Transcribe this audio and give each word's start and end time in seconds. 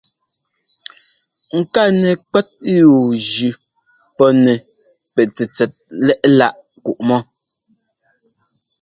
Ŋká 1.59 1.83
nɛkwɛt 2.01 2.49
yúujʉ 2.75 3.47
pɔŋnɛ́ 4.17 4.57
pɛ 5.13 5.21
tsɛtsɛt 5.35 5.71
lɛ́ꞌláꞌ 6.07 6.57
kuꞌmɔ. 6.83 7.17